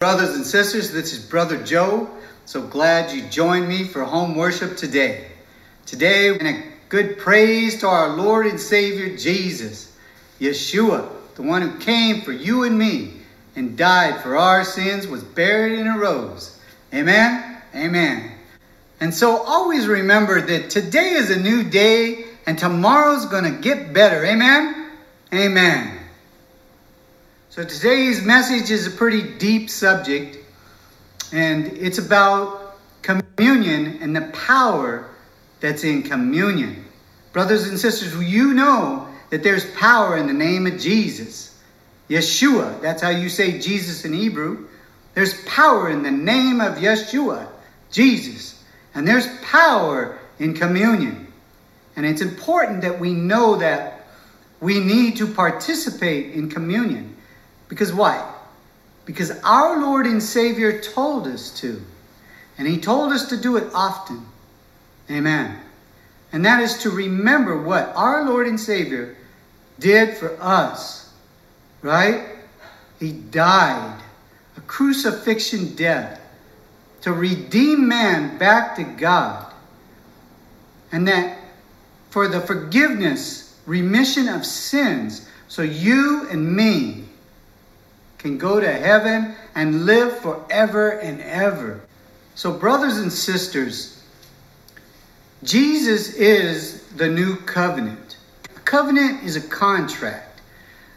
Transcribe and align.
Brothers 0.00 0.34
and 0.34 0.46
sisters, 0.46 0.90
this 0.92 1.12
is 1.12 1.22
Brother 1.22 1.62
Joe. 1.62 2.08
So 2.46 2.62
glad 2.62 3.12
you 3.12 3.20
joined 3.28 3.68
me 3.68 3.84
for 3.84 4.02
home 4.02 4.34
worship 4.34 4.78
today. 4.78 5.26
Today, 5.84 6.28
in 6.28 6.46
a 6.46 6.64
good 6.88 7.18
praise 7.18 7.80
to 7.80 7.86
our 7.86 8.16
Lord 8.16 8.46
and 8.46 8.58
Savior 8.58 9.14
Jesus, 9.14 9.94
Yeshua, 10.40 11.06
the 11.34 11.42
one 11.42 11.60
who 11.60 11.78
came 11.80 12.22
for 12.22 12.32
you 12.32 12.62
and 12.62 12.78
me 12.78 13.12
and 13.54 13.76
died 13.76 14.22
for 14.22 14.38
our 14.38 14.64
sins, 14.64 15.06
was 15.06 15.22
buried 15.22 15.78
and 15.78 16.00
arose. 16.00 16.58
Amen? 16.94 17.58
Amen. 17.74 18.32
And 19.00 19.12
so 19.12 19.42
always 19.42 19.86
remember 19.86 20.40
that 20.40 20.70
today 20.70 21.10
is 21.10 21.28
a 21.28 21.38
new 21.38 21.62
day 21.62 22.24
and 22.46 22.58
tomorrow's 22.58 23.26
going 23.26 23.44
to 23.44 23.60
get 23.60 23.92
better. 23.92 24.24
Amen? 24.24 24.92
Amen. 25.34 25.99
So 27.50 27.64
today's 27.64 28.22
message 28.22 28.70
is 28.70 28.86
a 28.86 28.92
pretty 28.92 29.36
deep 29.36 29.70
subject, 29.70 30.38
and 31.32 31.66
it's 31.66 31.98
about 31.98 32.78
communion 33.02 33.98
and 34.00 34.14
the 34.14 34.30
power 34.32 35.08
that's 35.58 35.82
in 35.82 36.04
communion. 36.04 36.84
Brothers 37.32 37.66
and 37.66 37.76
sisters, 37.76 38.14
you 38.22 38.54
know 38.54 39.08
that 39.30 39.42
there's 39.42 39.68
power 39.72 40.16
in 40.16 40.28
the 40.28 40.32
name 40.32 40.68
of 40.68 40.78
Jesus. 40.78 41.60
Yeshua, 42.08 42.80
that's 42.80 43.02
how 43.02 43.08
you 43.08 43.28
say 43.28 43.58
Jesus 43.58 44.04
in 44.04 44.12
Hebrew. 44.12 44.68
There's 45.14 45.42
power 45.42 45.90
in 45.90 46.04
the 46.04 46.10
name 46.12 46.60
of 46.60 46.76
Yeshua, 46.76 47.48
Jesus. 47.90 48.62
And 48.94 49.08
there's 49.08 49.26
power 49.42 50.20
in 50.38 50.54
communion. 50.54 51.26
And 51.96 52.06
it's 52.06 52.22
important 52.22 52.82
that 52.82 53.00
we 53.00 53.12
know 53.12 53.56
that 53.56 54.06
we 54.60 54.78
need 54.78 55.16
to 55.16 55.26
participate 55.26 56.34
in 56.34 56.48
communion. 56.48 57.09
Because 57.70 57.92
why? 57.92 58.28
Because 59.06 59.30
our 59.42 59.80
Lord 59.80 60.04
and 60.04 60.22
Savior 60.22 60.82
told 60.82 61.26
us 61.26 61.58
to. 61.60 61.80
And 62.58 62.68
He 62.68 62.78
told 62.78 63.12
us 63.12 63.30
to 63.30 63.36
do 63.38 63.56
it 63.56 63.70
often. 63.72 64.26
Amen. 65.10 65.56
And 66.32 66.44
that 66.44 66.60
is 66.60 66.78
to 66.82 66.90
remember 66.90 67.62
what 67.62 67.92
our 67.96 68.24
Lord 68.24 68.46
and 68.46 68.60
Savior 68.60 69.16
did 69.78 70.16
for 70.18 70.36
us. 70.42 71.12
Right? 71.80 72.26
He 72.98 73.12
died 73.12 74.02
a 74.56 74.60
crucifixion 74.62 75.74
death 75.74 76.20
to 77.02 77.12
redeem 77.12 77.88
man 77.88 78.36
back 78.36 78.76
to 78.76 78.84
God. 78.84 79.50
And 80.92 81.06
that 81.08 81.38
for 82.10 82.26
the 82.26 82.40
forgiveness, 82.40 83.56
remission 83.64 84.28
of 84.28 84.44
sins, 84.44 85.28
so 85.46 85.62
you 85.62 86.28
and 86.30 86.54
me 86.54 87.04
can 88.20 88.36
go 88.36 88.60
to 88.60 88.70
heaven 88.70 89.34
and 89.54 89.86
live 89.86 90.18
forever 90.18 90.90
and 90.90 91.22
ever. 91.22 91.80
So, 92.34 92.52
brothers 92.52 92.98
and 92.98 93.10
sisters, 93.10 94.04
Jesus 95.42 96.14
is 96.14 96.82
the 96.96 97.08
new 97.08 97.36
covenant. 97.36 98.18
A 98.54 98.60
covenant 98.60 99.24
is 99.24 99.36
a 99.36 99.40
contract. 99.40 100.42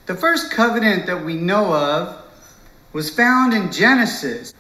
The 0.06 0.16
first 0.16 0.52
covenant 0.52 1.06
that 1.06 1.24
we 1.24 1.36
know 1.36 1.74
of 1.74 2.22
was 2.92 3.10
found 3.10 3.54
in 3.54 3.72
Genesis. 3.72 4.54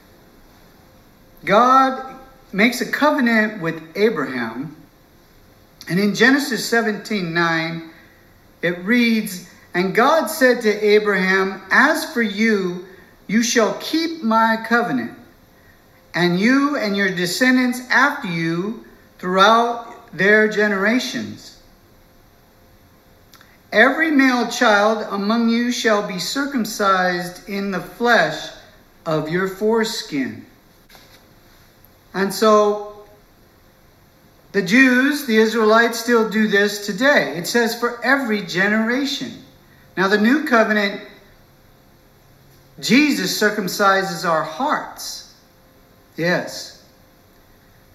God 1.43 2.17
makes 2.53 2.79
a 2.79 2.89
covenant 2.89 3.61
with 3.61 3.83
Abraham, 3.97 4.73
and 5.89 5.99
in 5.99 6.15
Genesis 6.15 6.65
17 6.69 7.33
9, 7.33 7.89
it 8.61 8.79
reads, 8.85 9.52
and 9.73 9.95
God 9.95 10.27
said 10.27 10.61
to 10.61 10.85
Abraham, 10.85 11.61
As 11.71 12.11
for 12.13 12.21
you, 12.21 12.85
you 13.27 13.41
shall 13.41 13.73
keep 13.79 14.23
my 14.23 14.63
covenant, 14.67 15.17
and 16.13 16.39
you 16.39 16.77
and 16.77 16.95
your 16.95 17.09
descendants 17.09 17.79
after 17.89 18.27
you 18.27 18.85
throughout 19.17 20.15
their 20.15 20.47
generations. 20.47 21.61
Every 23.71 24.11
male 24.11 24.47
child 24.49 25.07
among 25.09 25.49
you 25.49 25.71
shall 25.71 26.07
be 26.07 26.19
circumcised 26.19 27.49
in 27.49 27.71
the 27.71 27.79
flesh 27.79 28.51
of 29.07 29.29
your 29.29 29.47
foreskin. 29.47 30.45
And 32.13 32.31
so 32.31 33.05
the 34.51 34.61
Jews, 34.61 35.25
the 35.25 35.37
Israelites, 35.37 35.99
still 35.99 36.29
do 36.29 36.47
this 36.47 36.85
today. 36.85 37.35
It 37.35 37.47
says 37.47 37.79
for 37.79 37.99
every 38.05 38.41
generation. 38.43 39.42
Now, 39.95 40.07
the 40.07 40.17
new 40.17 40.45
covenant, 40.45 41.01
Jesus 42.79 43.39
circumcises 43.39 44.27
our 44.27 44.43
hearts. 44.43 45.35
Yes. 46.17 46.83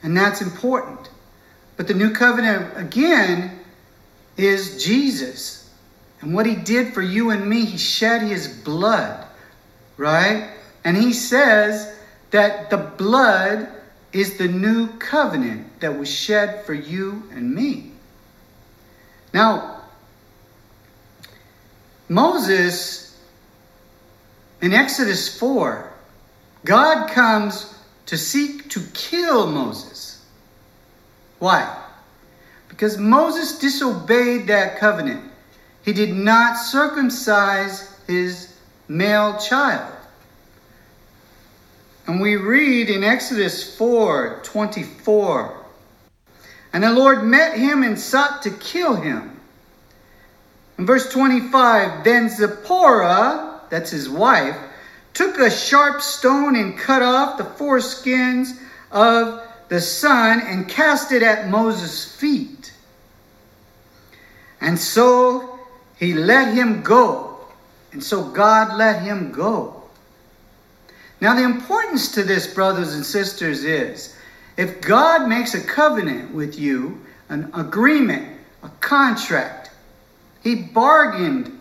And 0.02 0.16
that's 0.16 0.40
important. 0.40 1.10
But 1.76 1.88
the 1.88 1.94
new 1.94 2.12
covenant, 2.12 2.76
again, 2.76 3.58
is 4.36 4.84
Jesus. 4.84 5.70
And 6.20 6.34
what 6.34 6.46
he 6.46 6.54
did 6.54 6.94
for 6.94 7.02
you 7.02 7.30
and 7.30 7.48
me, 7.48 7.64
he 7.64 7.78
shed 7.78 8.22
his 8.22 8.48
blood, 8.48 9.26
right? 9.96 10.50
And 10.84 10.96
he 10.96 11.12
says 11.12 11.96
that 12.30 12.70
the 12.70 12.76
blood 12.76 13.68
is 14.12 14.38
the 14.38 14.48
new 14.48 14.88
covenant 14.98 15.80
that 15.80 15.98
was 15.98 16.08
shed 16.08 16.64
for 16.64 16.74
you 16.74 17.24
and 17.32 17.54
me. 17.54 17.92
Now, 19.32 19.77
Moses, 22.08 23.16
in 24.62 24.72
Exodus 24.72 25.38
4, 25.38 25.92
God 26.64 27.10
comes 27.10 27.74
to 28.06 28.16
seek 28.16 28.70
to 28.70 28.80
kill 28.94 29.46
Moses. 29.46 30.24
Why? 31.38 31.84
Because 32.68 32.98
Moses 32.98 33.58
disobeyed 33.58 34.46
that 34.48 34.78
covenant. 34.78 35.30
He 35.84 35.92
did 35.92 36.14
not 36.14 36.56
circumcise 36.56 37.98
his 38.06 38.54
male 38.88 39.38
child. 39.38 39.94
And 42.06 42.20
we 42.20 42.36
read 42.36 42.88
in 42.88 43.04
Exodus 43.04 43.76
4 43.76 44.40
24. 44.42 45.64
And 46.72 46.82
the 46.82 46.92
Lord 46.92 47.24
met 47.24 47.58
him 47.58 47.82
and 47.82 47.98
sought 47.98 48.42
to 48.42 48.50
kill 48.50 48.96
him. 48.96 49.37
In 50.78 50.86
verse 50.86 51.10
25, 51.12 52.04
then 52.04 52.28
Zipporah, 52.30 53.62
that's 53.68 53.90
his 53.90 54.08
wife, 54.08 54.56
took 55.12 55.38
a 55.38 55.50
sharp 55.50 56.00
stone 56.00 56.54
and 56.54 56.78
cut 56.78 57.02
off 57.02 57.36
the 57.36 57.44
foreskins 57.44 58.56
of 58.92 59.42
the 59.68 59.80
son 59.80 60.40
and 60.40 60.68
cast 60.68 61.10
it 61.10 61.22
at 61.22 61.48
Moses' 61.48 62.16
feet. 62.16 62.72
And 64.60 64.78
so 64.78 65.58
he 65.96 66.14
let 66.14 66.54
him 66.54 66.82
go. 66.82 67.40
And 67.92 68.02
so 68.02 68.24
God 68.24 68.76
let 68.76 69.02
him 69.02 69.32
go. 69.32 69.82
Now, 71.20 71.34
the 71.34 71.42
importance 71.42 72.12
to 72.12 72.22
this, 72.22 72.46
brothers 72.46 72.94
and 72.94 73.04
sisters, 73.04 73.64
is 73.64 74.16
if 74.56 74.80
God 74.80 75.28
makes 75.28 75.54
a 75.54 75.60
covenant 75.60 76.32
with 76.32 76.58
you, 76.58 77.00
an 77.28 77.50
agreement, 77.54 78.38
a 78.62 78.68
contract, 78.80 79.67
he 80.48 80.54
bargained 80.54 81.60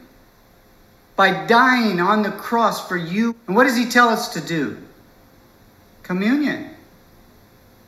by 1.18 1.46
dying 1.46 2.00
on 2.00 2.22
the 2.22 2.32
cross 2.32 2.88
for 2.88 2.96
you. 2.96 3.36
And 3.46 3.56
what 3.56 3.66
does 3.66 3.76
he 3.76 3.90
tell 3.90 4.08
us 4.08 4.30
to 4.30 4.40
do? 4.40 4.78
Communion. 6.04 6.70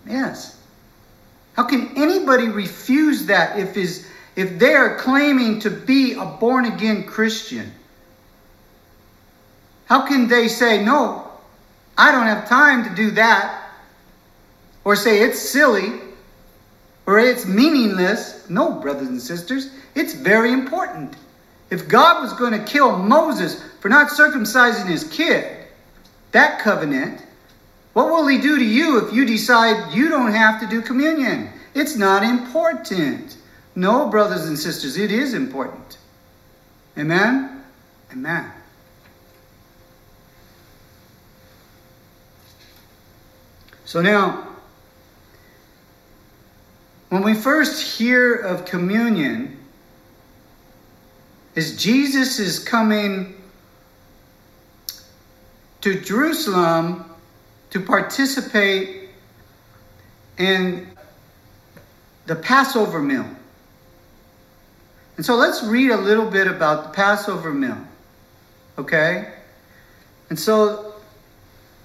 Yes. 0.06 0.62
How 1.54 1.64
can 1.64 1.94
anybody 1.96 2.50
refuse 2.50 3.28
that 3.28 3.58
if 3.58 3.78
is 3.78 4.08
if 4.36 4.60
they 4.60 4.74
are 4.74 4.98
claiming 4.98 5.62
to 5.62 5.70
be 5.70 6.14
a 6.14 6.26
born 6.26 6.66
again 6.66 7.06
Christian? 7.06 7.72
How 9.86 10.06
can 10.06 10.28
they 10.28 10.50
say, 10.50 10.84
no, 10.84 11.32
I 11.98 12.12
don't 12.12 12.28
have 12.28 12.50
time 12.50 12.84
to 12.84 12.94
do 12.94 13.12
that? 13.12 13.72
Or 14.84 14.98
say 14.98 15.22
it's 15.22 15.40
silly 15.40 16.09
or 17.10 17.18
it's 17.18 17.48
meaningless? 17.48 18.48
No, 18.52 18.70
brothers 18.70 19.08
and 19.08 19.20
sisters. 19.20 19.72
It's 19.96 20.14
very 20.14 20.54
important. 20.54 21.16
If 21.72 21.88
God 21.88 22.22
was 22.22 22.34
going 22.34 22.52
to 22.52 22.64
kill 22.64 23.00
Moses 23.00 23.64
for 23.80 23.90
not 23.90 24.12
circumcising 24.12 24.86
his 24.86 25.06
kid, 25.06 25.66
that 26.34 26.60
covenant, 26.60 27.20
what 27.94 28.10
will 28.10 28.28
he 28.28 28.38
do 28.38 28.60
to 28.60 28.64
you 28.64 29.04
if 29.04 29.12
you 29.12 29.26
decide 29.26 29.92
you 29.92 30.10
don't 30.10 30.32
have 30.32 30.62
to 30.62 30.68
do 30.68 30.84
communion? 30.84 31.50
It's 31.74 31.96
not 31.96 32.22
important. 32.22 33.38
No, 33.74 34.08
brothers 34.08 34.46
and 34.46 34.58
sisters, 34.58 34.96
it 34.96 35.10
is 35.10 35.34
important. 35.34 35.98
Amen? 36.96 37.64
Amen. 38.12 38.52
So 43.86 44.00
now, 44.00 44.49
when 47.10 47.24
we 47.24 47.34
first 47.34 47.98
hear 47.98 48.36
of 48.36 48.66
communion, 48.66 49.58
as 51.56 51.76
Jesus 51.76 52.40
is 52.40 52.60
coming 52.60 53.36
to 55.82 56.00
Jerusalem 56.00 57.06
to 57.72 57.80
participate 57.80 59.10
in 60.38 60.88
the 62.28 62.36
Passover 62.36 63.02
meal. 63.02 63.26
And 65.18 65.26
so 65.26 65.36
let's 65.36 65.64
read 65.64 65.92
a 65.92 65.98
little 65.98 66.30
bit 66.30 66.48
about 66.48 66.84
the 66.84 66.90
Passover 66.92 67.54
meal. 67.54 67.78
Okay? 68.78 69.34
And 70.30 70.40
so 70.40 70.94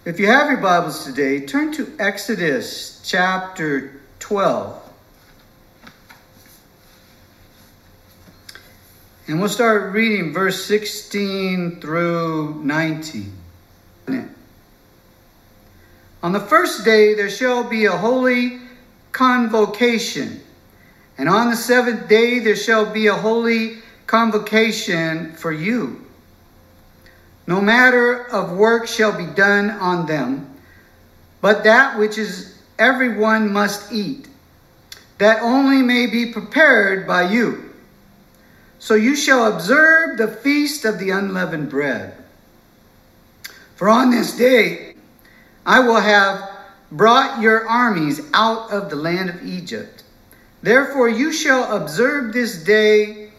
if 0.05 0.21
you 0.21 0.27
have 0.27 0.49
your 0.51 0.61
Bibles 0.61 1.05
today, 1.05 1.41
turn 1.47 1.73
to 1.73 1.91
Exodus 1.99 3.01
chapter 3.03 4.01
12. 4.21 4.84
And 9.27 9.41
we'll 9.41 9.49
start 9.49 9.95
reading 9.95 10.35
verse 10.35 10.67
16 10.67 11.81
through 11.81 12.63
19. 12.63 13.33
On 16.23 16.33
the 16.33 16.41
first 16.41 16.85
day 16.85 17.15
there 17.15 17.31
shall 17.31 17.65
be 17.65 17.87
a 17.87 17.97
holy 17.97 18.61
convocation, 19.13 20.43
and 21.17 21.29
on 21.29 21.49
the 21.51 21.57
seventh 21.57 22.07
day 22.07 22.39
there 22.39 22.57
shall 22.57 22.85
be 22.85 23.07
a 23.07 23.15
holy 23.15 23.79
convocation 24.07 25.33
for 25.33 25.53
you. 25.53 26.05
No 27.47 27.63
matter 27.63 28.27
of 28.31 28.53
work 28.53 28.87
shall 28.87 29.17
be 29.17 29.27
done 29.27 29.71
on 29.71 30.05
them, 30.07 30.55
but 31.41 31.65
that 31.65 31.99
which 31.99 32.19
is 32.19 32.59
everyone 32.79 33.53
must 33.53 33.91
eat, 33.91 34.29
that 35.17 35.43
only 35.43 35.81
may 35.83 36.07
be 36.07 36.31
prepared 36.31 37.07
by 37.07 37.31
you. 37.31 37.64
So 38.85 38.97
you 38.97 39.17
shall 39.17 39.51
observe 39.51 40.19
the 40.19 40.29
feast 40.29 40.85
of 40.85 40.99
the 40.99 41.09
unleavened 41.09 41.71
bread. 41.71 42.23
For 43.77 43.89
on 43.89 44.11
this 44.11 44.37
day 44.37 44.97
I 45.65 45.81
will 45.81 46.03
have 46.03 46.51
brought 46.93 47.41
your 47.41 47.67
armies 47.67 48.21
out 48.35 48.71
of 48.71 48.91
the 48.91 48.97
land 48.97 49.31
of 49.31 49.43
Egypt. 49.43 50.03
Therefore 50.61 51.09
you 51.09 51.33
shall 51.33 51.75
observe 51.75 52.35
this 52.35 52.63
day 52.63 53.31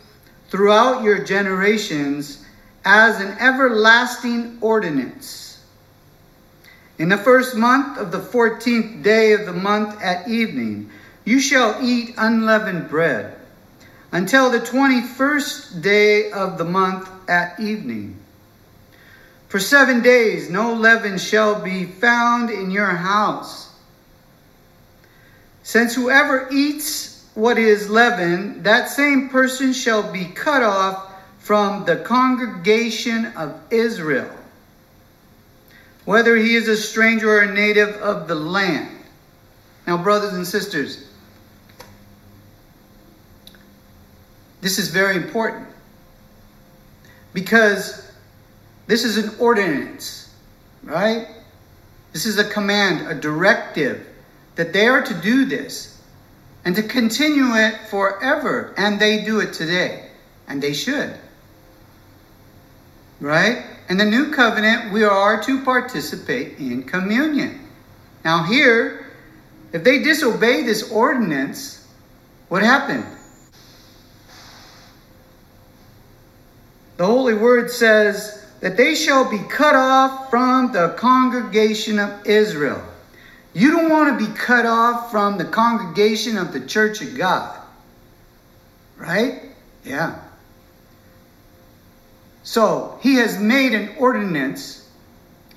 throughout 0.49 1.03
your 1.03 1.23
generations 1.23 2.43
as 2.83 3.21
an 3.21 3.37
everlasting 3.37 4.57
ordinance. 4.61 5.63
In 6.97 7.09
the 7.09 7.19
first 7.19 7.55
month 7.55 7.99
of 7.99 8.11
the 8.11 8.19
fourteenth 8.19 9.03
day 9.03 9.33
of 9.33 9.45
the 9.45 9.53
month 9.53 10.01
at 10.01 10.27
evening, 10.27 10.89
you 11.23 11.39
shall 11.39 11.77
eat 11.83 12.15
unleavened 12.17 12.89
bread 12.89 13.44
until 14.15 14.49
the 14.49 14.61
21st 14.61 15.81
day 15.81 16.31
of 16.31 16.57
the 16.57 16.63
month 16.63 17.09
at 17.27 17.59
evening. 17.59 18.17
For 19.49 19.59
seven 19.59 20.01
days 20.01 20.49
no 20.49 20.73
leaven 20.73 21.17
shall 21.17 21.61
be 21.61 21.83
found 21.83 22.49
in 22.49 22.71
your 22.71 22.87
house. 22.87 23.75
Since 25.63 25.95
whoever 25.95 26.47
eats 26.49 27.27
what 27.33 27.57
is 27.57 27.89
leaven, 27.89 28.63
that 28.63 28.87
same 28.87 29.27
person 29.27 29.73
shall 29.73 30.09
be 30.13 30.23
cut 30.23 30.63
off 30.63 31.11
from 31.39 31.83
the 31.83 31.97
congregation 31.97 33.25
of 33.35 33.53
Israel, 33.69 34.33
whether 36.05 36.37
he 36.37 36.55
is 36.55 36.69
a 36.69 36.77
stranger 36.77 37.29
or 37.29 37.41
a 37.41 37.53
native 37.53 37.97
of 37.97 38.29
the 38.29 38.35
land. 38.35 38.97
Now, 39.85 40.01
brothers 40.01 40.35
and 40.35 40.47
sisters, 40.47 41.04
This 44.65 44.79
is 44.79 44.89
very 44.89 45.15
important 45.15 45.67
because 47.35 48.11
this 48.87 49.03
is 49.03 49.15
an 49.15 49.35
ordinance, 49.37 50.33
right? 50.81 51.27
This 52.13 52.25
is 52.25 52.39
a 52.39 52.49
command, 52.49 53.07
a 53.07 53.13
directive 53.13 54.07
that 54.55 54.73
they 54.73 54.87
are 54.87 55.03
to 55.03 55.13
do 55.21 55.45
this 55.45 56.01
and 56.65 56.75
to 56.77 56.81
continue 56.81 57.53
it 57.53 57.75
forever. 57.91 58.73
And 58.75 58.99
they 58.99 59.23
do 59.23 59.39
it 59.39 59.53
today, 59.53 60.09
and 60.47 60.59
they 60.63 60.73
should. 60.73 61.13
Right? 63.19 63.65
In 63.87 63.97
the 63.97 64.05
new 64.05 64.31
covenant, 64.31 64.91
we 64.91 65.03
are 65.03 65.43
to 65.43 65.63
participate 65.63 66.57
in 66.57 66.85
communion. 66.85 67.69
Now, 68.23 68.41
here, 68.41 69.13
if 69.73 69.83
they 69.83 69.99
disobey 69.99 70.63
this 70.63 70.91
ordinance, 70.91 71.87
what 72.49 72.63
happened? 72.63 73.05
The 76.97 77.05
Holy 77.05 77.33
Word 77.33 77.69
says 77.69 78.45
that 78.61 78.77
they 78.77 78.95
shall 78.95 79.29
be 79.29 79.39
cut 79.49 79.75
off 79.75 80.29
from 80.29 80.71
the 80.71 80.95
congregation 80.97 81.99
of 81.99 82.25
Israel. 82.25 82.81
You 83.53 83.71
don't 83.71 83.89
want 83.89 84.19
to 84.19 84.25
be 84.25 84.33
cut 84.33 84.65
off 84.65 85.11
from 85.11 85.37
the 85.37 85.45
congregation 85.45 86.37
of 86.37 86.51
the 86.51 86.59
church 86.59 87.01
of 87.01 87.17
God. 87.17 87.57
Right? 88.97 89.43
Yeah. 89.83 90.19
So, 92.43 92.99
he 93.01 93.15
has 93.15 93.39
made 93.39 93.73
an 93.73 93.95
ordinance, 93.97 94.89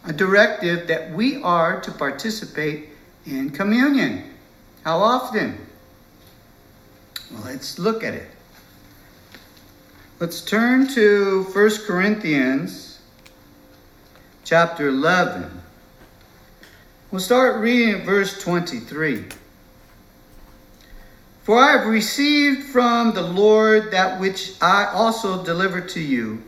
a 0.05 0.12
directive 0.12 0.88
that 0.88 1.12
we 1.12 1.43
are 1.43 1.81
to 1.82 1.93
participate 1.93 2.88
in 3.26 3.50
communion. 3.50 4.25
How 4.84 4.99
often? 4.99 5.58
Well, 7.31 7.43
let's 7.44 7.79
look 7.79 8.02
at 8.02 8.14
it. 8.14 8.29
Let's 10.20 10.41
turn 10.41 10.88
to 10.94 11.44
1 11.44 11.70
Corinthians 11.87 12.99
chapter 14.43 14.88
11. 14.88 15.49
We'll 17.12 17.20
start 17.20 17.61
reading 17.61 18.00
at 18.00 18.05
verse 18.05 18.37
23. 18.43 19.26
For 21.44 21.56
I 21.56 21.70
have 21.70 21.87
received 21.87 22.65
from 22.65 23.15
the 23.15 23.23
Lord 23.23 23.93
that 23.93 24.19
which 24.19 24.55
I 24.61 24.87
also 24.87 25.44
delivered 25.44 25.88
to 25.91 26.00
you 26.00 26.43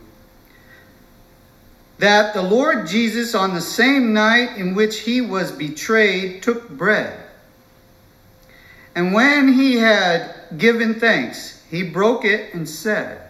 that 1.99 2.33
the 2.33 2.41
Lord 2.41 2.87
Jesus, 2.87 3.33
on 3.33 3.53
the 3.53 3.61
same 3.61 4.11
night 4.11 4.57
in 4.57 4.75
which 4.75 4.99
he 4.99 5.21
was 5.21 5.49
betrayed, 5.49 6.43
took 6.43 6.67
bread. 6.67 7.17
And 8.95 9.13
when 9.13 9.53
he 9.53 9.77
had 9.77 10.35
given 10.57 10.95
thanks, 10.99 11.63
he 11.69 11.83
broke 11.83 12.25
it 12.25 12.53
and 12.53 12.67
said, 12.67 13.29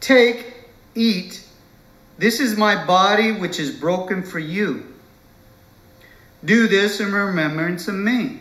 Take, 0.00 0.54
eat. 0.94 1.42
This 2.18 2.40
is 2.40 2.56
my 2.56 2.84
body, 2.84 3.32
which 3.32 3.58
is 3.58 3.70
broken 3.70 4.22
for 4.22 4.38
you. 4.38 4.94
Do 6.44 6.68
this 6.68 7.00
in 7.00 7.12
remembrance 7.12 7.88
of 7.88 7.94
me. 7.94 8.40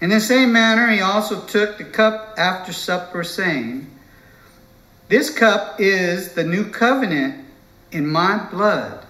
In 0.00 0.10
the 0.10 0.20
same 0.20 0.52
manner, 0.52 0.90
he 0.90 1.00
also 1.00 1.44
took 1.46 1.76
the 1.76 1.84
cup 1.84 2.34
after 2.38 2.72
supper, 2.72 3.22
saying, 3.22 3.90
This 5.08 5.28
cup 5.30 5.78
is 5.78 6.32
the 6.32 6.44
new 6.44 6.70
covenant 6.70 7.44
in 7.92 8.06
my 8.06 8.38
blood. 8.50 9.04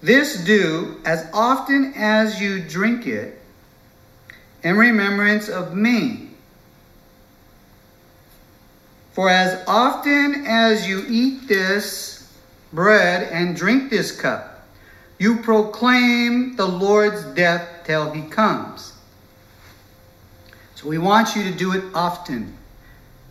This 0.00 0.44
do 0.44 1.00
as 1.04 1.28
often 1.32 1.94
as 1.96 2.40
you 2.40 2.60
drink 2.60 3.06
it 3.06 3.40
in 4.62 4.76
remembrance 4.76 5.48
of 5.48 5.74
me. 5.74 6.27
For 9.18 9.28
as 9.28 9.64
often 9.66 10.46
as 10.46 10.86
you 10.86 11.04
eat 11.08 11.48
this 11.48 12.32
bread 12.72 13.28
and 13.32 13.56
drink 13.56 13.90
this 13.90 14.12
cup, 14.12 14.64
you 15.18 15.38
proclaim 15.38 16.54
the 16.54 16.64
Lord's 16.64 17.24
death 17.34 17.68
till 17.82 18.12
he 18.12 18.22
comes. 18.22 18.92
So 20.76 20.88
we 20.88 20.98
want 20.98 21.34
you 21.34 21.42
to 21.42 21.50
do 21.50 21.72
it 21.72 21.82
often. 21.94 22.56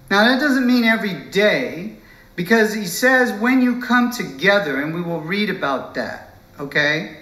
Now, 0.10 0.26
that 0.26 0.42
doesn't 0.42 0.68
mean 0.68 0.84
every 0.84 1.14
day, 1.32 1.96
because 2.36 2.74
he 2.74 2.86
says 2.86 3.32
when 3.40 3.62
you 3.62 3.80
come 3.80 4.12
together, 4.12 4.82
and 4.82 4.94
we 4.94 5.02
will 5.02 5.22
read 5.22 5.50
about 5.50 5.94
that, 5.94 6.36
okay? 6.60 7.20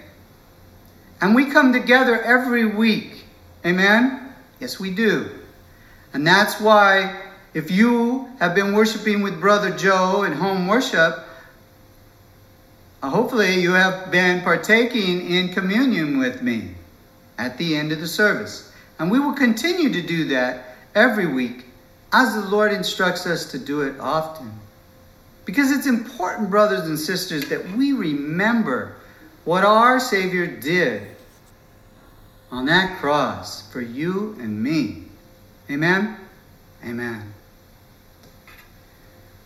And 1.20 1.36
we 1.36 1.52
come 1.52 1.72
together 1.72 2.20
every 2.20 2.66
week. 2.66 3.26
Amen? 3.64 4.34
Yes, 4.58 4.80
we 4.80 4.90
do. 4.90 5.30
And 6.12 6.26
that's 6.26 6.60
why 6.60 7.25
if 7.56 7.70
you 7.70 8.28
have 8.38 8.54
been 8.54 8.74
worshiping 8.74 9.22
with 9.22 9.40
Brother 9.40 9.74
Joe 9.74 10.24
in 10.24 10.32
home 10.32 10.66
worship, 10.66 11.20
hopefully 13.02 13.62
you 13.62 13.72
have 13.72 14.10
been 14.10 14.42
partaking 14.42 15.30
in 15.30 15.48
communion 15.54 16.18
with 16.18 16.42
me 16.42 16.74
at 17.38 17.56
the 17.56 17.74
end 17.74 17.92
of 17.92 18.00
the 18.00 18.06
service. 18.06 18.70
And 18.98 19.10
we 19.10 19.18
will 19.18 19.32
continue 19.32 19.90
to 19.90 20.02
do 20.02 20.24
that 20.28 20.76
every 20.94 21.26
week 21.26 21.64
as 22.12 22.34
the 22.34 22.46
Lord 22.46 22.74
instructs 22.74 23.24
us 23.26 23.50
to 23.52 23.58
do 23.58 23.80
it 23.80 23.98
often. 24.00 24.52
Because 25.46 25.72
it's 25.72 25.86
important, 25.86 26.50
brothers 26.50 26.86
and 26.86 26.98
sisters, 26.98 27.48
that 27.48 27.66
we 27.70 27.94
remember 27.94 28.96
what 29.46 29.64
our 29.64 29.98
Savior 29.98 30.46
did 30.46 31.08
on 32.50 32.66
that 32.66 32.98
cross 32.98 33.72
for 33.72 33.80
you 33.80 34.36
and 34.40 34.62
me. 34.62 35.04
Amen? 35.70 36.18
Amen. 36.84 37.32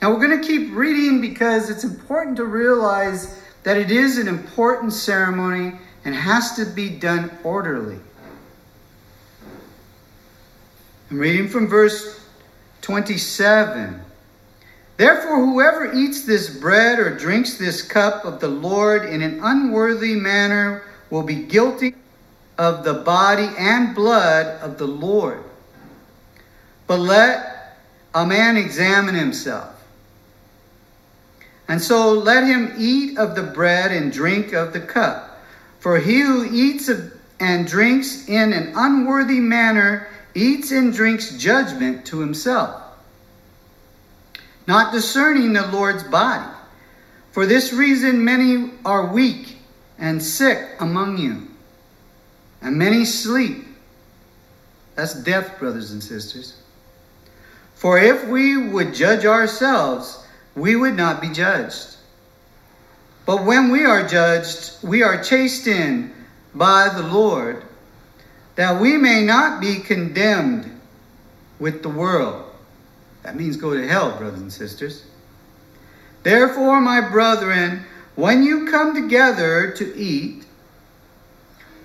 Now 0.00 0.10
we're 0.10 0.26
going 0.26 0.40
to 0.40 0.46
keep 0.46 0.74
reading 0.74 1.20
because 1.20 1.68
it's 1.68 1.84
important 1.84 2.36
to 2.38 2.44
realize 2.44 3.38
that 3.64 3.76
it 3.76 3.90
is 3.90 4.16
an 4.16 4.28
important 4.28 4.92
ceremony 4.92 5.78
and 6.04 6.14
has 6.14 6.56
to 6.56 6.64
be 6.64 6.88
done 6.88 7.30
orderly. 7.44 7.98
I'm 11.10 11.18
reading 11.18 11.48
from 11.48 11.66
verse 11.66 12.24
27. 12.80 14.00
Therefore, 14.96 15.44
whoever 15.44 15.92
eats 15.92 16.22
this 16.22 16.58
bread 16.58 16.98
or 16.98 17.16
drinks 17.16 17.58
this 17.58 17.82
cup 17.82 18.24
of 18.24 18.40
the 18.40 18.48
Lord 18.48 19.06
in 19.06 19.22
an 19.22 19.40
unworthy 19.42 20.14
manner 20.14 20.82
will 21.10 21.22
be 21.22 21.42
guilty 21.42 21.94
of 22.56 22.84
the 22.84 22.94
body 22.94 23.48
and 23.58 23.94
blood 23.94 24.46
of 24.60 24.78
the 24.78 24.86
Lord. 24.86 25.42
But 26.86 27.00
let 27.00 27.76
a 28.14 28.26
man 28.26 28.56
examine 28.56 29.14
himself. 29.14 29.79
And 31.70 31.80
so 31.80 32.14
let 32.14 32.42
him 32.42 32.74
eat 32.76 33.16
of 33.16 33.36
the 33.36 33.44
bread 33.44 33.92
and 33.92 34.12
drink 34.12 34.52
of 34.52 34.72
the 34.72 34.80
cup. 34.80 35.40
For 35.78 36.00
he 36.00 36.20
who 36.20 36.44
eats 36.52 36.90
and 37.38 37.64
drinks 37.64 38.28
in 38.28 38.52
an 38.52 38.72
unworthy 38.74 39.38
manner 39.38 40.08
eats 40.34 40.72
and 40.72 40.92
drinks 40.92 41.36
judgment 41.36 42.04
to 42.06 42.18
himself, 42.18 42.82
not 44.66 44.92
discerning 44.92 45.52
the 45.52 45.68
Lord's 45.68 46.02
body. 46.02 46.50
For 47.30 47.46
this 47.46 47.72
reason, 47.72 48.24
many 48.24 48.72
are 48.84 49.06
weak 49.06 49.58
and 49.96 50.20
sick 50.20 50.70
among 50.80 51.18
you, 51.18 51.46
and 52.60 52.76
many 52.76 53.04
sleep. 53.04 53.64
That's 54.96 55.14
death, 55.14 55.56
brothers 55.60 55.92
and 55.92 56.02
sisters. 56.02 56.60
For 57.76 57.96
if 57.96 58.26
we 58.26 58.56
would 58.56 58.92
judge 58.92 59.24
ourselves, 59.24 60.26
we 60.54 60.76
would 60.76 60.96
not 60.96 61.20
be 61.20 61.30
judged. 61.30 61.96
But 63.26 63.44
when 63.44 63.70
we 63.70 63.84
are 63.84 64.06
judged, 64.06 64.82
we 64.82 65.02
are 65.02 65.22
chastened 65.22 66.12
by 66.54 66.88
the 66.94 67.02
Lord, 67.02 67.62
that 68.56 68.80
we 68.80 68.96
may 68.96 69.22
not 69.22 69.60
be 69.60 69.78
condemned 69.78 70.80
with 71.58 71.82
the 71.82 71.88
world. 71.88 72.44
That 73.22 73.36
means 73.36 73.56
go 73.56 73.74
to 73.74 73.86
hell, 73.86 74.16
brothers 74.16 74.40
and 74.40 74.52
sisters. 74.52 75.04
Therefore, 76.22 76.80
my 76.80 77.00
brethren, 77.00 77.84
when 78.16 78.42
you 78.42 78.66
come 78.66 78.94
together 78.94 79.70
to 79.72 79.96
eat, 79.96 80.44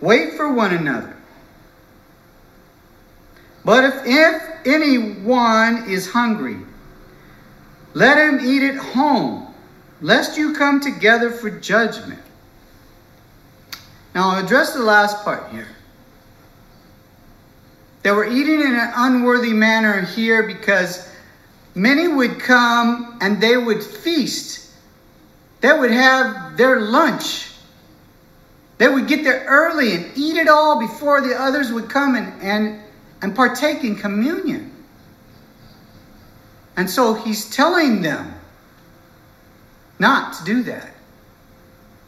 wait 0.01 0.33
for 0.33 0.51
one 0.51 0.73
another. 0.73 1.15
But 3.63 3.83
if, 3.83 4.01
if 4.05 4.43
anyone 4.65 5.89
is 5.89 6.09
hungry, 6.09 6.57
let 7.95 8.17
him 8.17 8.45
eat 8.45 8.61
at 8.61 8.75
home 8.75 9.47
lest 10.01 10.37
you 10.37 10.53
come 10.53 10.81
together 10.81 11.31
for 11.31 11.49
judgment. 11.49 12.21
Now, 14.13 14.29
I'll 14.29 14.45
address 14.45 14.73
the 14.73 14.83
last 14.83 15.23
part 15.23 15.49
here. 15.49 15.67
They 18.03 18.11
were 18.11 18.25
eating 18.25 18.59
in 18.59 18.75
an 18.75 18.91
unworthy 18.95 19.53
manner 19.53 20.01
here 20.01 20.43
because 20.43 21.09
many 21.73 22.07
would 22.07 22.37
come 22.37 23.17
and 23.21 23.41
they 23.41 23.57
would 23.57 23.81
feast. 23.81 24.71
They 25.61 25.71
would 25.71 25.91
have 25.91 26.57
their 26.57 26.81
lunch. 26.81 27.53
They 28.77 28.89
would 28.89 29.07
get 29.07 29.23
there 29.23 29.45
early 29.47 29.95
and 29.95 30.11
eat 30.17 30.35
it 30.35 30.49
all 30.49 30.79
before 30.79 31.21
the 31.21 31.33
others 31.33 31.71
would 31.71 31.89
come 31.89 32.15
and, 32.15 32.41
and, 32.41 32.81
and 33.21 33.33
partake 33.33 33.85
in 33.85 33.95
communion. 33.95 34.74
And 36.77 36.89
so 36.89 37.13
he's 37.13 37.49
telling 37.49 38.01
them 38.01 38.33
not 39.99 40.33
to 40.33 40.43
do 40.43 40.63
that. 40.63 40.91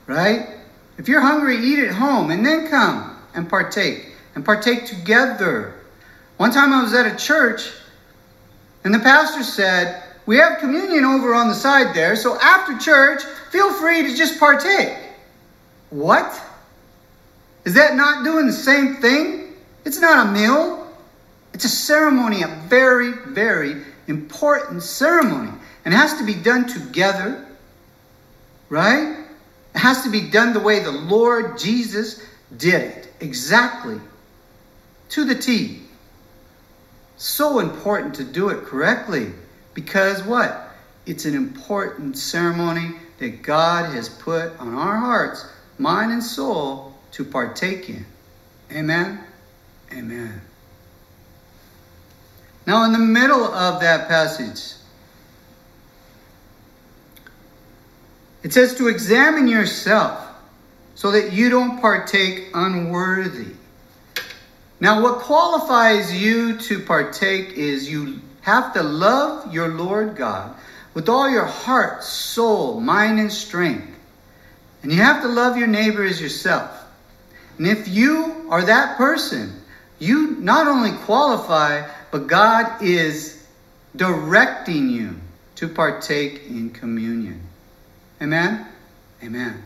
Right? 0.07 0.47
If 0.97 1.07
you're 1.07 1.21
hungry, 1.21 1.57
eat 1.57 1.79
at 1.79 1.93
home 1.93 2.31
and 2.31 2.45
then 2.45 2.69
come 2.69 3.17
and 3.33 3.49
partake 3.49 4.13
and 4.35 4.43
partake 4.43 4.85
together. 4.85 5.75
One 6.37 6.51
time 6.51 6.73
I 6.73 6.81
was 6.81 6.93
at 6.93 7.05
a 7.05 7.15
church 7.15 7.71
and 8.83 8.93
the 8.93 8.99
pastor 8.99 9.43
said, 9.43 10.03
We 10.25 10.37
have 10.37 10.59
communion 10.59 11.05
over 11.05 11.33
on 11.33 11.47
the 11.47 11.55
side 11.55 11.95
there, 11.95 12.15
so 12.15 12.39
after 12.39 12.77
church, 12.77 13.23
feel 13.51 13.73
free 13.73 14.03
to 14.03 14.15
just 14.15 14.39
partake. 14.39 14.97
What? 15.89 16.41
Is 17.65 17.73
that 17.73 17.95
not 17.95 18.23
doing 18.23 18.47
the 18.47 18.53
same 18.53 18.95
thing? 18.95 19.55
It's 19.85 19.99
not 19.99 20.27
a 20.27 20.31
meal. 20.31 20.87
It's 21.53 21.65
a 21.65 21.69
ceremony, 21.69 22.43
a 22.43 22.47
very, 22.67 23.11
very 23.11 23.83
important 24.07 24.83
ceremony. 24.83 25.51
And 25.85 25.93
it 25.93 25.97
has 25.97 26.17
to 26.17 26.25
be 26.25 26.33
done 26.33 26.67
together 26.67 27.47
Right? 28.69 29.25
It 29.75 29.79
has 29.79 30.03
to 30.03 30.09
be 30.09 30.29
done 30.29 30.53
the 30.53 30.59
way 30.59 30.79
the 30.79 30.91
Lord 30.91 31.57
Jesus 31.57 32.23
did 32.57 32.81
it. 32.81 33.13
Exactly. 33.19 33.99
To 35.09 35.25
the 35.25 35.35
T. 35.35 35.81
So 37.17 37.59
important 37.59 38.13
to 38.15 38.23
do 38.23 38.49
it 38.49 38.63
correctly. 38.65 39.31
Because 39.73 40.23
what? 40.23 40.71
It's 41.05 41.25
an 41.25 41.35
important 41.35 42.17
ceremony 42.17 42.95
that 43.19 43.41
God 43.41 43.93
has 43.93 44.09
put 44.09 44.57
on 44.59 44.75
our 44.75 44.97
hearts, 44.97 45.47
mind, 45.77 46.11
and 46.11 46.23
soul 46.23 46.93
to 47.11 47.23
partake 47.23 47.89
in. 47.89 48.05
Amen? 48.71 49.23
Amen. 49.93 50.41
Now, 52.67 52.83
in 52.83 52.91
the 52.91 52.99
middle 52.99 53.43
of 53.45 53.81
that 53.81 54.07
passage, 54.07 54.77
It 58.47 58.53
says 58.53 58.75
to 58.75 58.87
examine 58.87 59.49
yourself 59.49 60.25
so 60.95 61.11
that 61.11 61.33
you 61.33 61.49
don't 61.49 61.81
partake 61.81 62.49
unworthy. 62.53 63.53
Now, 64.79 65.01
what 65.01 65.19
qualifies 65.19 66.15
you 66.15 66.57
to 66.59 66.79
partake 66.79 67.49
is 67.57 67.89
you 67.89 68.21
have 68.43 68.73
to 68.73 68.83
love 68.83 69.53
your 69.53 69.67
Lord 69.67 70.15
God 70.15 70.55
with 70.93 71.09
all 71.09 71.29
your 71.29 71.43
heart, 71.43 72.05
soul, 72.05 72.79
mind, 72.79 73.19
and 73.19 73.29
strength. 73.29 73.99
And 74.81 74.93
you 74.93 74.99
have 75.01 75.21
to 75.23 75.27
love 75.27 75.57
your 75.57 75.67
neighbor 75.67 76.05
as 76.05 76.21
yourself. 76.21 76.71
And 77.57 77.67
if 77.67 77.89
you 77.89 78.47
are 78.49 78.63
that 78.63 78.95
person, 78.95 79.61
you 79.99 80.37
not 80.39 80.67
only 80.67 80.91
qualify, 80.99 81.85
but 82.11 82.27
God 82.27 82.81
is 82.81 83.45
directing 83.95 84.89
you 84.89 85.15
to 85.55 85.67
partake 85.67 86.43
in 86.47 86.69
communion. 86.69 87.41
Amen? 88.21 88.67
Amen. 89.23 89.63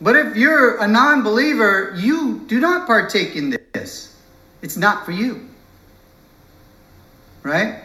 But 0.00 0.16
if 0.16 0.36
you're 0.36 0.78
a 0.78 0.88
non 0.88 1.22
believer, 1.22 1.94
you 1.96 2.44
do 2.46 2.60
not 2.60 2.86
partake 2.86 3.36
in 3.36 3.56
this. 3.72 4.20
It's 4.62 4.76
not 4.76 5.04
for 5.04 5.12
you. 5.12 5.48
Right? 7.42 7.82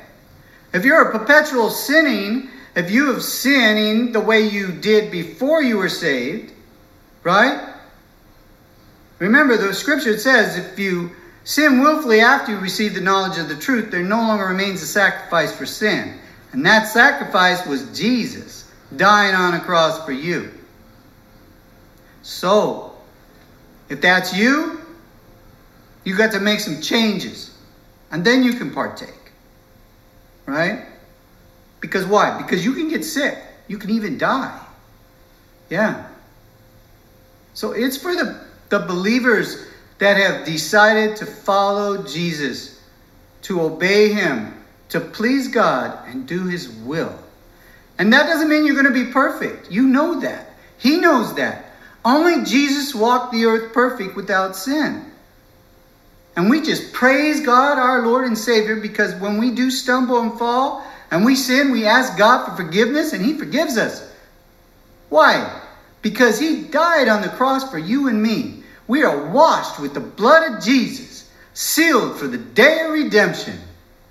If 0.74 0.86
you're 0.86 1.10
a 1.10 1.18
perpetual 1.18 1.70
sinning, 1.70 2.50
if 2.76 2.92
you 2.92 3.12
have 3.14 3.24
sinning 3.24 4.12
the 4.12 4.20
way 4.20 4.42
you 4.48 4.72
did 4.72 5.12
before 5.12 5.62
you 5.62 5.78
were 5.78 5.90
saved, 5.90 6.54
right? 7.24 7.74
Remember, 9.18 9.58
the 9.58 9.74
scripture 9.74 10.18
says 10.18 10.58
if 10.58 10.80
you 10.80 11.12
sin 11.50 11.80
willfully 11.80 12.20
after 12.20 12.52
you 12.52 12.60
receive 12.60 12.94
the 12.94 13.02
knowledge 13.02 13.40
of 13.40 13.50
the 13.50 13.56
truth, 13.56 13.90
there 13.90 14.04
no 14.04 14.18
longer 14.18 14.46
remains 14.46 14.84
a 14.84 14.86
sacrifice 14.86 15.52
for 15.52 15.66
sin. 15.66 16.20
And 16.52 16.64
that 16.64 16.88
sacrifice 16.88 17.66
was 17.66 17.98
Jesus 17.98 18.72
dying 18.96 19.34
on 19.34 19.56
a 19.56 19.60
cross 19.60 20.06
for 20.06 20.12
you. 20.12 20.52
So, 22.22 22.94
if 23.90 24.00
that's 24.00 24.32
you, 24.32 24.80
you 26.04 26.16
got 26.16 26.32
to 26.34 26.40
make 26.40 26.60
some 26.60 26.82
changes. 26.82 27.58
And 28.12 28.24
then 28.24 28.44
you 28.44 28.54
can 28.54 28.72
partake. 28.72 29.32
Right? 30.46 30.86
Because 31.80 32.06
why? 32.06 32.40
Because 32.40 32.64
you 32.64 32.74
can 32.74 32.90
get 32.90 33.04
sick. 33.04 33.40
You 33.68 33.80
can 33.80 33.90
even 33.90 34.20
die. 34.20 34.60
Yeah. 35.72 36.08
So 37.56 37.72
it's 37.72 37.98
for 37.98 38.14
the, 38.14 38.40
the 38.70 38.80
believers 38.80 39.66
that 40.00 40.18
have 40.18 40.46
decided 40.46 41.18
to 41.18 41.26
follow 41.26 42.04
Jesus, 42.04 42.82
to 43.44 43.62
obey 43.62 44.12
Him, 44.14 44.54
to 44.90 45.00
please 45.00 45.48
God, 45.48 46.08
and 46.08 46.28
do 46.28 46.46
His 46.46 46.70
will. 46.70 47.18
And 47.98 48.12
that 48.14 48.28
doesn't 48.28 48.50
mean 48.50 48.66
you're 48.66 48.82
going 48.82 48.94
to 48.94 49.06
be 49.06 49.12
perfect. 49.12 49.70
You 49.70 49.84
know 49.84 50.22
that. 50.22 50.54
He 50.78 50.98
knows 50.98 51.36
that. 51.36 51.66
Only 52.04 52.46
Jesus 52.46 52.96
walked 52.96 53.34
the 53.34 53.44
earth 53.46 53.74
perfect 53.74 54.16
without 54.16 54.56
sin. 54.56 55.06
And 56.38 56.50
we 56.50 56.62
just 56.62 56.94
praise 56.94 57.42
God, 57.42 57.78
our 57.78 58.06
Lord 58.06 58.26
and 58.26 58.38
Savior, 58.38 58.78
because 58.78 59.14
when 59.16 59.38
we 59.38 59.52
do 59.52 59.70
stumble 59.70 60.22
and 60.22 60.40
fall 60.40 60.88
and 61.12 61.26
we 61.26 61.36
sin, 61.36 61.72
we 61.72 61.86
ask 61.86 62.18
God 62.18 62.46
for 62.46 62.64
forgiveness 62.64 63.12
and 63.12 63.26
He 63.26 63.34
forgives 63.34 63.78
us. 63.78 64.10
Why? 65.10 65.62
Because 66.02 66.40
He 66.40 66.64
died 66.64 67.10
on 67.10 67.22
the 67.22 67.28
cross 67.28 67.70
for 67.70 67.78
you 67.78 68.08
and 68.08 68.24
me. 68.24 68.59
We 68.90 69.04
are 69.04 69.28
washed 69.28 69.80
with 69.80 69.94
the 69.94 70.00
blood 70.00 70.52
of 70.52 70.64
Jesus, 70.64 71.30
sealed 71.54 72.18
for 72.18 72.26
the 72.26 72.40
day 72.40 72.82
of 72.82 72.92
redemption, 72.92 73.56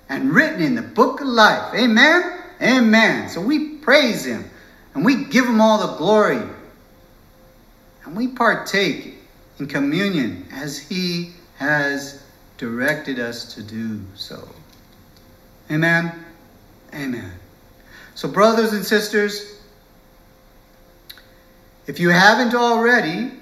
and 0.07 0.33
written 0.33 0.61
in 0.61 0.73
the 0.73 0.81
book 0.81 1.19
of 1.19 1.27
life. 1.27 1.73
Amen? 1.75 2.39
Amen. 2.61 3.27
So 3.27 3.41
we 3.41 3.75
praise 3.79 4.25
him 4.25 4.49
and 4.93 5.03
we 5.03 5.25
give 5.25 5.45
him 5.45 5.59
all 5.59 5.85
the 5.85 5.97
glory. 5.97 6.41
And 8.05 8.15
we 8.15 8.29
partake 8.29 9.15
in 9.59 9.67
communion 9.67 10.47
as 10.53 10.77
he 10.77 11.31
has 11.57 12.23
directed 12.57 13.19
us 13.19 13.53
to 13.55 13.61
do 13.61 13.99
so. 14.15 14.47
Amen. 15.69 16.23
Amen. 16.93 17.33
So, 18.15 18.29
brothers 18.29 18.71
and 18.71 18.85
sisters, 18.85 19.59
if 21.85 21.99
you 21.99 22.09
haven't 22.11 22.55
already, 22.55 23.38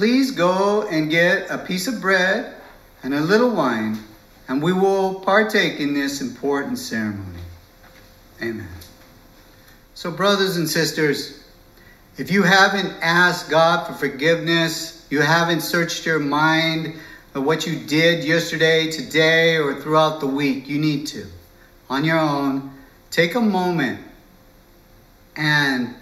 please 0.00 0.30
go 0.30 0.88
and 0.88 1.10
get 1.10 1.50
a 1.50 1.58
piece 1.58 1.86
of 1.86 2.00
bread 2.00 2.54
and 3.02 3.12
a 3.12 3.20
little 3.20 3.50
wine, 3.50 3.98
and 4.48 4.62
we 4.62 4.72
will 4.72 5.20
partake 5.20 5.78
in 5.78 5.92
this 5.92 6.22
important 6.22 6.78
ceremony. 6.78 7.42
Amen. 8.40 8.66
So, 9.92 10.10
brothers 10.10 10.56
and 10.56 10.66
sisters, 10.66 11.44
if 12.16 12.30
you 12.30 12.42
haven't 12.42 12.90
asked 13.02 13.50
God 13.50 13.86
for 13.86 13.92
forgiveness, 13.92 15.06
you 15.10 15.20
haven't 15.20 15.60
searched 15.60 16.06
your 16.06 16.18
mind 16.18 16.94
of 17.34 17.44
what 17.44 17.66
you 17.66 17.78
did 17.78 18.24
yesterday, 18.24 18.90
today, 18.90 19.58
or 19.58 19.82
throughout 19.82 20.20
the 20.20 20.26
week, 20.26 20.66
you 20.66 20.78
need 20.78 21.08
to. 21.08 21.26
On 21.90 22.06
your 22.06 22.18
own, 22.18 22.72
take 23.10 23.34
a 23.34 23.40
moment 23.40 24.00
and 25.36 25.94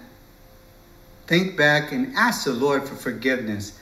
think 1.27 1.57
back 1.57 1.91
and 1.91 2.15
ask 2.15 2.45
the 2.45 2.53
Lord 2.53 2.89
for 2.89 2.95
forgiveness. 2.95 3.77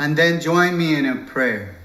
And 0.00 0.16
then 0.16 0.40
join 0.40 0.78
me 0.78 0.94
in 0.94 1.04
a 1.04 1.14
prayer. 1.26 1.76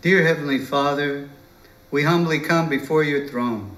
Dear 0.00 0.24
Heavenly 0.24 0.60
Father, 0.60 1.28
we 1.90 2.04
humbly 2.04 2.38
come 2.38 2.68
before 2.68 3.02
your 3.02 3.26
throne. 3.26 3.76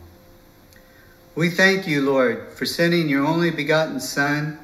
We 1.35 1.49
thank 1.49 1.87
you, 1.87 2.03
Lord, 2.03 2.49
for 2.53 2.67
sending 2.67 3.09
your 3.09 3.25
only 3.25 3.51
begotten 3.51 4.01
Son 4.01 4.59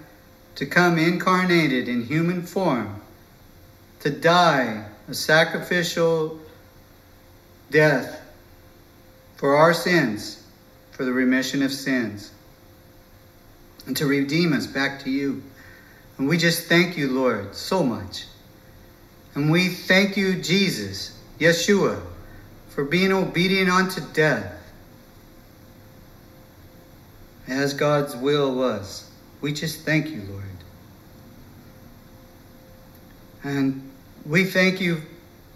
to 0.56 0.66
come 0.66 0.99
incarnated 0.99 1.88
in 1.88 2.04
human 2.04 2.42
form, 2.42 3.00
to 4.00 4.11
die 4.11 4.85
a 5.08 5.14
sacrificial 5.14 6.40
death 7.70 8.20
for 9.37 9.56
our 9.56 9.73
sins, 9.73 10.45
for 10.96 11.04
the 11.04 11.12
remission 11.12 11.62
of 11.62 11.70
sins, 11.70 12.30
and 13.86 13.94
to 13.98 14.06
redeem 14.06 14.54
us 14.54 14.66
back 14.66 14.98
to 15.04 15.10
you. 15.10 15.42
And 16.16 16.26
we 16.26 16.38
just 16.38 16.68
thank 16.68 16.96
you, 16.96 17.10
Lord, 17.10 17.54
so 17.54 17.82
much. 17.82 18.24
And 19.34 19.50
we 19.50 19.68
thank 19.68 20.16
you, 20.16 20.40
Jesus, 20.40 21.20
Yeshua, 21.38 22.00
for 22.70 22.84
being 22.84 23.12
obedient 23.12 23.68
unto 23.68 24.00
death, 24.14 24.54
as 27.46 27.74
God's 27.74 28.16
will 28.16 28.54
was. 28.54 29.10
We 29.42 29.52
just 29.52 29.82
thank 29.82 30.08
you, 30.08 30.22
Lord. 30.30 30.44
And 33.44 33.90
we 34.24 34.44
thank 34.44 34.80
you, 34.80 35.02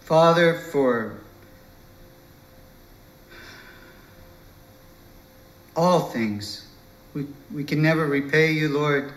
Father, 0.02 0.58
for 0.70 1.19
all 5.80 6.00
things. 6.00 6.66
We, 7.14 7.26
we 7.52 7.64
can 7.64 7.80
never 7.80 8.04
repay 8.04 8.52
you, 8.52 8.68
Lord, 8.68 9.12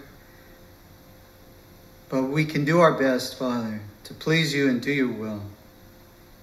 but 2.07 2.23
we 2.23 2.45
can 2.45 2.63
do 2.63 2.79
our 2.79 2.93
best, 2.93 3.37
Father, 3.37 3.81
to 4.05 4.13
please 4.13 4.53
you 4.53 4.69
and 4.69 4.81
do 4.81 4.91
your 4.91 5.11
will. 5.11 5.41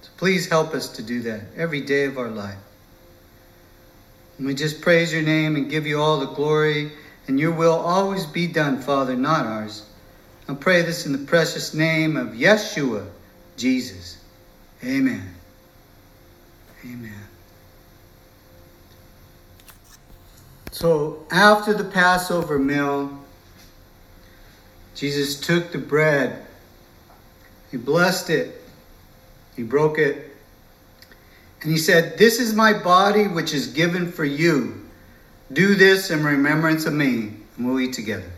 So 0.01 0.09
please 0.17 0.47
help 0.47 0.75
us 0.75 0.89
to 0.89 1.01
do 1.01 1.21
that 1.23 1.41
every 1.57 1.81
day 1.81 2.05
of 2.05 2.19
our 2.19 2.29
life. 2.29 2.59
And 4.37 4.45
we 4.45 4.53
just 4.53 4.81
praise 4.81 5.11
your 5.11 5.23
name 5.23 5.55
and 5.55 5.69
give 5.69 5.87
you 5.87 5.99
all 5.99 6.19
the 6.19 6.27
glory, 6.27 6.91
and 7.27 7.39
your 7.39 7.51
will 7.51 7.73
always 7.73 8.27
be 8.27 8.45
done, 8.45 8.79
Father, 8.79 9.15
not 9.15 9.47
ours. 9.47 9.89
I 10.47 10.53
pray 10.53 10.83
this 10.83 11.07
in 11.07 11.13
the 11.13 11.25
precious 11.25 11.73
name 11.73 12.15
of 12.15 12.29
Yeshua, 12.29 13.07
Jesus. 13.57 14.23
Amen. 14.83 15.33
Amen. 16.85 17.30
So 20.81 21.27
after 21.29 21.75
the 21.75 21.83
Passover 21.83 22.57
meal, 22.57 23.15
Jesus 24.95 25.39
took 25.39 25.71
the 25.71 25.77
bread, 25.77 26.43
he 27.69 27.77
blessed 27.77 28.31
it, 28.31 28.63
he 29.55 29.61
broke 29.61 29.99
it, 29.99 30.35
and 31.61 31.71
he 31.71 31.77
said, 31.77 32.17
This 32.17 32.39
is 32.39 32.55
my 32.55 32.73
body 32.73 33.27
which 33.27 33.53
is 33.53 33.67
given 33.67 34.11
for 34.11 34.25
you. 34.25 34.83
Do 35.53 35.75
this 35.75 36.09
in 36.09 36.23
remembrance 36.23 36.87
of 36.87 36.93
me, 36.93 37.35
and 37.57 37.67
we'll 37.67 37.79
eat 37.79 37.93
together. 37.93 38.30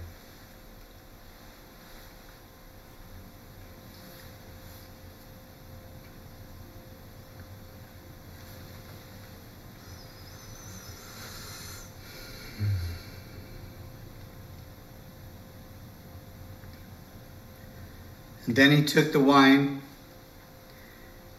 And 18.45 18.55
then 18.55 18.71
he 18.71 18.83
took 18.83 19.11
the 19.11 19.19
wine 19.19 19.81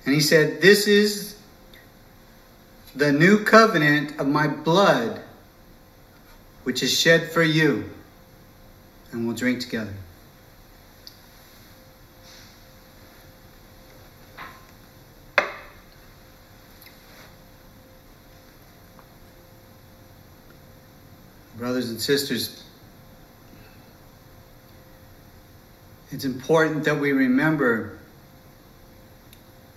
and 0.06 0.14
he 0.14 0.20
said, 0.20 0.60
This 0.60 0.86
is 0.86 1.36
the 2.94 3.12
new 3.12 3.44
covenant 3.44 4.18
of 4.18 4.26
my 4.26 4.46
blood, 4.46 5.20
which 6.62 6.82
is 6.82 6.98
shed 6.98 7.30
for 7.30 7.42
you. 7.42 7.90
And 9.12 9.26
we'll 9.26 9.36
drink 9.36 9.60
together. 9.60 9.94
Brothers 21.56 21.88
and 21.88 22.00
sisters, 22.00 22.63
It's 26.14 26.24
important 26.24 26.84
that 26.84 27.00
we 27.00 27.10
remember 27.10 27.98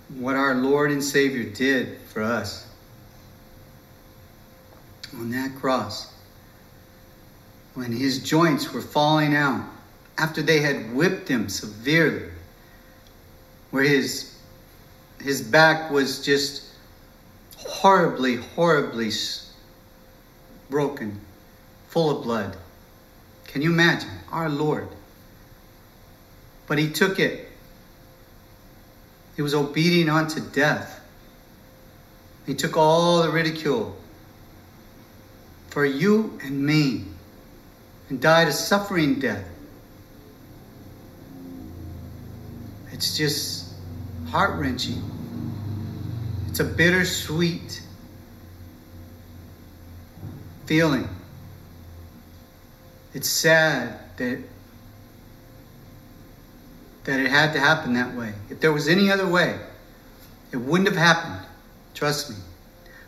what 0.08 0.36
our 0.36 0.54
Lord 0.54 0.92
and 0.92 1.02
Savior 1.02 1.42
did 1.42 1.98
for 2.02 2.22
us 2.22 2.64
on 5.14 5.30
that 5.30 5.56
cross. 5.56 6.14
When 7.74 7.90
his 7.90 8.22
joints 8.22 8.72
were 8.72 8.80
falling 8.80 9.34
out 9.34 9.68
after 10.16 10.40
they 10.40 10.60
had 10.60 10.94
whipped 10.94 11.26
him 11.26 11.48
severely, 11.48 12.28
where 13.72 13.82
his, 13.82 14.38
his 15.20 15.42
back 15.42 15.90
was 15.90 16.24
just 16.24 16.66
horribly, 17.56 18.36
horribly 18.36 19.10
broken, 20.70 21.20
full 21.88 22.16
of 22.16 22.22
blood. 22.22 22.56
Can 23.48 23.60
you 23.60 23.72
imagine? 23.72 24.10
Our 24.30 24.48
Lord 24.48 24.88
but 26.68 26.78
he 26.78 26.90
took 26.90 27.18
it. 27.18 27.48
He 29.34 29.42
was 29.42 29.54
obedient 29.54 30.10
unto 30.10 30.40
death. 30.40 31.00
He 32.46 32.54
took 32.54 32.76
all 32.76 33.22
the 33.22 33.30
ridicule 33.30 33.96
for 35.68 35.84
you 35.84 36.38
and 36.42 36.64
me 36.64 37.04
and 38.08 38.20
died 38.20 38.48
a 38.48 38.52
suffering 38.52 39.18
death. 39.18 39.44
It's 42.92 43.16
just 43.16 43.74
heart 44.28 44.58
wrenching. 44.58 45.02
It's 46.48 46.60
a 46.60 46.64
bittersweet 46.64 47.82
feeling. 50.66 51.08
It's 53.14 53.28
sad 53.28 54.00
that 54.16 54.42
that 57.08 57.20
it 57.20 57.30
had 57.30 57.54
to 57.54 57.58
happen 57.58 57.94
that 57.94 58.14
way. 58.14 58.34
If 58.50 58.60
there 58.60 58.70
was 58.70 58.86
any 58.86 59.10
other 59.10 59.26
way, 59.26 59.58
it 60.52 60.58
wouldn't 60.58 60.90
have 60.90 60.98
happened. 60.98 61.40
Trust 61.94 62.28
me. 62.28 62.36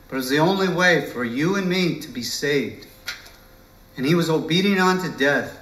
But 0.08 0.14
it 0.14 0.16
was 0.16 0.30
the 0.30 0.38
only 0.38 0.68
way 0.68 1.04
for 1.10 1.22
you 1.22 1.56
and 1.56 1.68
me 1.68 2.00
to 2.00 2.08
be 2.08 2.22
saved. 2.22 2.86
And 3.98 4.06
he 4.06 4.14
was 4.14 4.30
obedient 4.30 4.80
unto 4.80 5.14
death. 5.18 5.54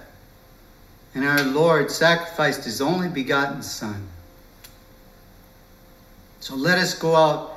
And 1.16 1.24
our 1.24 1.42
Lord 1.42 1.90
sacrificed 1.90 2.62
his 2.62 2.81
only 2.81 3.09
begotten 3.09 3.61
Son. 3.61 4.07
So 6.38 6.55
let 6.55 6.79
us 6.79 6.94
go 6.94 7.16
out 7.16 7.57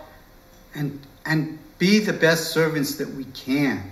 and, 0.73 0.99
and 1.27 1.59
be 1.77 1.99
the 1.99 2.13
best 2.13 2.53
servants 2.53 2.95
that 2.95 3.07
we 3.07 3.25
can 3.25 3.83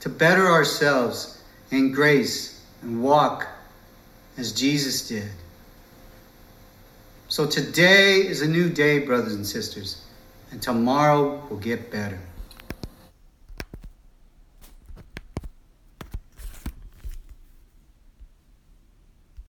to 0.00 0.10
better 0.10 0.48
ourselves 0.48 1.42
in 1.70 1.92
grace 1.92 2.62
and 2.82 3.02
walk 3.02 3.48
as 4.36 4.52
Jesus 4.52 5.08
did. 5.08 5.30
So 7.30 7.46
today 7.46 8.26
is 8.26 8.40
a 8.40 8.48
new 8.48 8.70
day, 8.70 9.00
brothers 9.00 9.34
and 9.34 9.46
sisters, 9.46 10.00
and 10.50 10.62
tomorrow 10.62 11.46
will 11.50 11.58
get 11.58 11.90
better. 11.90 12.18